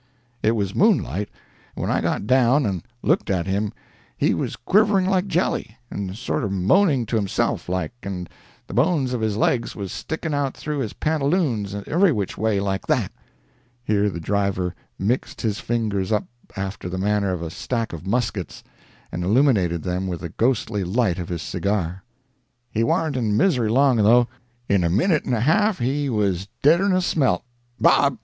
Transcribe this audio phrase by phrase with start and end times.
[0.41, 1.29] It was moonlight,
[1.75, 3.71] and when I got down and looked at him
[4.17, 8.27] he was quivering like jelly, and sorter moaning to himself, like, and
[8.65, 12.87] the bones of his legs was sticking out through his pantaloons every which way, like
[12.87, 13.11] that."
[13.83, 16.25] (Here the driver mixed his fingers up
[16.55, 18.63] after the manner of a stack of muskets,
[19.11, 22.01] and illuminated them with the ghostly light of his cigar.)
[22.71, 24.27] "He warn't in misery long though.
[24.67, 28.17] In a minute and a half he was deader'n a smelt—Bob!